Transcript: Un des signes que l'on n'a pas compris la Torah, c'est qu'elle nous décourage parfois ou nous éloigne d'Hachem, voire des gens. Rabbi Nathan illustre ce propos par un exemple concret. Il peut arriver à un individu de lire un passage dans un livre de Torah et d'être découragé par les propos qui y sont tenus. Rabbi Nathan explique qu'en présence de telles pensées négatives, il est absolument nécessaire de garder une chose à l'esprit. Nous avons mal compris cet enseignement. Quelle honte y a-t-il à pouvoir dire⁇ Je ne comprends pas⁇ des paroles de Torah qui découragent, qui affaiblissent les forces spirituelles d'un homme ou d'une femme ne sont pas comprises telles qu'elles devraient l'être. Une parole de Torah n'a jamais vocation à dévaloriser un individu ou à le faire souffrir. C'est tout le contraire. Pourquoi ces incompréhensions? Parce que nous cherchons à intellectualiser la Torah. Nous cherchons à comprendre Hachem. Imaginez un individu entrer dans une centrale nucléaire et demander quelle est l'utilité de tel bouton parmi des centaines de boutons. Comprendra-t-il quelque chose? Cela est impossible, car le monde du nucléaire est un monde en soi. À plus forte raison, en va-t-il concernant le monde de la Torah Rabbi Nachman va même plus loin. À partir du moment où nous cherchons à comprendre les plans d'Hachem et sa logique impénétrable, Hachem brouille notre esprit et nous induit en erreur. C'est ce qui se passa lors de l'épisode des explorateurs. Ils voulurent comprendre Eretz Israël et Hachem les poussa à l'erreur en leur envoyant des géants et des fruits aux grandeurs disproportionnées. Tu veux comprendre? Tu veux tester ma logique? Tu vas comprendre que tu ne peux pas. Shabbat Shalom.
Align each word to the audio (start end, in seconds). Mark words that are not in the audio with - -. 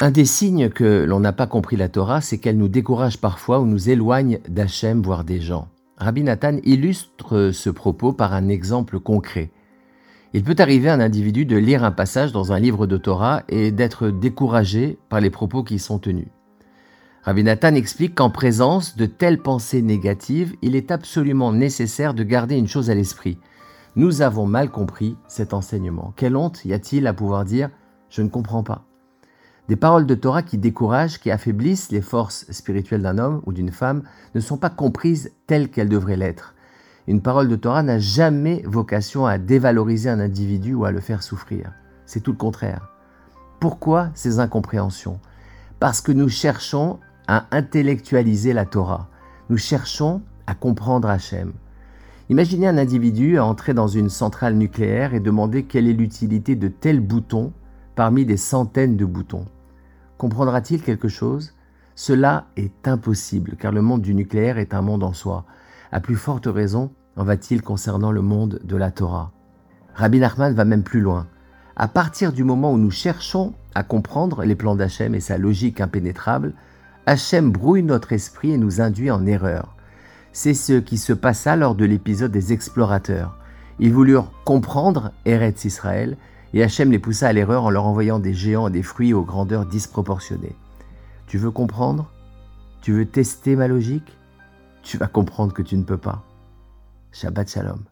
Un 0.00 0.12
des 0.12 0.26
signes 0.26 0.68
que 0.68 1.04
l'on 1.04 1.18
n'a 1.18 1.32
pas 1.32 1.48
compris 1.48 1.76
la 1.76 1.88
Torah, 1.88 2.20
c'est 2.20 2.38
qu'elle 2.38 2.56
nous 2.56 2.68
décourage 2.68 3.18
parfois 3.18 3.58
ou 3.58 3.66
nous 3.66 3.90
éloigne 3.90 4.38
d'Hachem, 4.48 5.02
voire 5.02 5.24
des 5.24 5.40
gens. 5.40 5.66
Rabbi 5.96 6.22
Nathan 6.22 6.58
illustre 6.62 7.50
ce 7.52 7.68
propos 7.68 8.12
par 8.12 8.32
un 8.32 8.48
exemple 8.48 9.00
concret. 9.00 9.50
Il 10.34 10.44
peut 10.44 10.54
arriver 10.58 10.88
à 10.88 10.94
un 10.94 11.00
individu 11.00 11.46
de 11.46 11.56
lire 11.56 11.82
un 11.82 11.90
passage 11.90 12.30
dans 12.30 12.52
un 12.52 12.60
livre 12.60 12.86
de 12.86 12.96
Torah 12.96 13.42
et 13.48 13.72
d'être 13.72 14.10
découragé 14.10 14.98
par 15.08 15.20
les 15.20 15.30
propos 15.30 15.64
qui 15.64 15.74
y 15.74 15.78
sont 15.80 15.98
tenus. 15.98 16.28
Rabbi 17.22 17.42
Nathan 17.42 17.74
explique 17.74 18.14
qu'en 18.14 18.30
présence 18.30 18.96
de 18.96 19.06
telles 19.06 19.42
pensées 19.42 19.82
négatives, 19.82 20.54
il 20.62 20.76
est 20.76 20.90
absolument 20.90 21.52
nécessaire 21.52 22.14
de 22.14 22.22
garder 22.22 22.56
une 22.56 22.68
chose 22.68 22.90
à 22.90 22.94
l'esprit. 22.94 23.38
Nous 23.96 24.22
avons 24.22 24.46
mal 24.46 24.70
compris 24.70 25.16
cet 25.26 25.52
enseignement. 25.52 26.12
Quelle 26.16 26.36
honte 26.36 26.64
y 26.64 26.72
a-t-il 26.72 27.06
à 27.06 27.12
pouvoir 27.12 27.44
dire⁇ 27.44 27.68
Je 28.08 28.22
ne 28.22 28.28
comprends 28.28 28.62
pas⁇ 28.62 28.74
des 29.68 29.76
paroles 29.76 30.06
de 30.06 30.14
Torah 30.14 30.42
qui 30.42 30.56
découragent, 30.56 31.20
qui 31.20 31.30
affaiblissent 31.30 31.90
les 31.92 32.00
forces 32.00 32.50
spirituelles 32.50 33.02
d'un 33.02 33.18
homme 33.18 33.42
ou 33.44 33.52
d'une 33.52 33.70
femme 33.70 34.02
ne 34.34 34.40
sont 34.40 34.56
pas 34.56 34.70
comprises 34.70 35.32
telles 35.46 35.68
qu'elles 35.68 35.90
devraient 35.90 36.16
l'être. 36.16 36.54
Une 37.06 37.20
parole 37.20 37.48
de 37.48 37.56
Torah 37.56 37.82
n'a 37.82 37.98
jamais 37.98 38.62
vocation 38.64 39.26
à 39.26 39.36
dévaloriser 39.36 40.08
un 40.08 40.20
individu 40.20 40.72
ou 40.72 40.86
à 40.86 40.90
le 40.90 41.00
faire 41.00 41.22
souffrir. 41.22 41.72
C'est 42.06 42.20
tout 42.20 42.32
le 42.32 42.38
contraire. 42.38 42.88
Pourquoi 43.60 44.10
ces 44.14 44.38
incompréhensions? 44.38 45.20
Parce 45.80 46.00
que 46.00 46.12
nous 46.12 46.30
cherchons 46.30 46.98
à 47.28 47.46
intellectualiser 47.52 48.54
la 48.54 48.64
Torah. 48.64 49.08
Nous 49.50 49.58
cherchons 49.58 50.22
à 50.46 50.54
comprendre 50.54 51.08
Hachem. 51.08 51.52
Imaginez 52.30 52.66
un 52.66 52.78
individu 52.78 53.38
entrer 53.38 53.74
dans 53.74 53.86
une 53.86 54.08
centrale 54.08 54.54
nucléaire 54.54 55.14
et 55.14 55.20
demander 55.20 55.64
quelle 55.64 55.86
est 55.86 55.92
l'utilité 55.92 56.56
de 56.56 56.68
tel 56.68 57.00
bouton 57.00 57.52
parmi 57.94 58.24
des 58.24 58.36
centaines 58.36 58.96
de 58.96 59.04
boutons. 59.04 59.44
Comprendra-t-il 60.16 60.82
quelque 60.82 61.08
chose? 61.08 61.54
Cela 61.94 62.46
est 62.56 62.88
impossible, 62.88 63.56
car 63.58 63.72
le 63.72 63.82
monde 63.82 64.02
du 64.02 64.14
nucléaire 64.14 64.58
est 64.58 64.74
un 64.74 64.82
monde 64.82 65.04
en 65.04 65.12
soi. 65.12 65.44
À 65.92 66.00
plus 66.00 66.16
forte 66.16 66.46
raison, 66.46 66.90
en 67.16 67.24
va-t-il 67.24 67.60
concernant 67.62 68.12
le 68.12 68.22
monde 68.22 68.60
de 68.64 68.76
la 68.76 68.90
Torah 68.90 69.32
Rabbi 69.94 70.20
Nachman 70.20 70.54
va 70.54 70.64
même 70.64 70.82
plus 70.82 71.00
loin. 71.00 71.26
À 71.76 71.88
partir 71.88 72.32
du 72.32 72.44
moment 72.44 72.72
où 72.72 72.78
nous 72.78 72.90
cherchons 72.90 73.52
à 73.74 73.82
comprendre 73.82 74.44
les 74.44 74.54
plans 74.54 74.76
d'Hachem 74.76 75.14
et 75.14 75.20
sa 75.20 75.38
logique 75.38 75.80
impénétrable, 75.80 76.54
Hachem 77.08 77.50
brouille 77.52 77.84
notre 77.84 78.12
esprit 78.12 78.50
et 78.50 78.58
nous 78.58 78.82
induit 78.82 79.10
en 79.10 79.24
erreur. 79.24 79.74
C'est 80.32 80.52
ce 80.52 80.74
qui 80.74 80.98
se 80.98 81.14
passa 81.14 81.56
lors 81.56 81.74
de 81.74 81.86
l'épisode 81.86 82.30
des 82.30 82.52
explorateurs. 82.52 83.38
Ils 83.78 83.94
voulurent 83.94 84.30
comprendre 84.44 85.12
Eretz 85.24 85.64
Israël 85.64 86.18
et 86.52 86.62
Hachem 86.62 86.92
les 86.92 86.98
poussa 86.98 87.28
à 87.28 87.32
l'erreur 87.32 87.64
en 87.64 87.70
leur 87.70 87.86
envoyant 87.86 88.18
des 88.18 88.34
géants 88.34 88.68
et 88.68 88.72
des 88.72 88.82
fruits 88.82 89.14
aux 89.14 89.24
grandeurs 89.24 89.64
disproportionnées. 89.64 90.54
Tu 91.26 91.38
veux 91.38 91.50
comprendre? 91.50 92.12
Tu 92.82 92.92
veux 92.92 93.06
tester 93.06 93.56
ma 93.56 93.68
logique? 93.68 94.18
Tu 94.82 94.98
vas 94.98 95.06
comprendre 95.06 95.54
que 95.54 95.62
tu 95.62 95.78
ne 95.78 95.84
peux 95.84 95.96
pas. 95.96 96.22
Shabbat 97.12 97.48
Shalom. 97.48 97.84